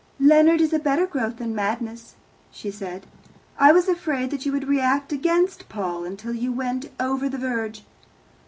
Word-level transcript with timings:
"Leonard 0.19 0.59
is 0.61 0.73
a 0.73 0.79
better 0.79 1.05
growth 1.05 1.37
than 1.37 1.53
madness," 1.53 2.15
she 2.49 2.71
said. 2.71 3.05
"I 3.59 3.71
was 3.71 3.87
afraid 3.87 4.31
that 4.31 4.47
you 4.47 4.51
would 4.51 4.67
react 4.67 5.11
against 5.13 5.69
Paul 5.69 6.05
until 6.05 6.33
you 6.33 6.51
went 6.51 6.89
over 6.99 7.29
the 7.29 7.37
verge." 7.37 7.83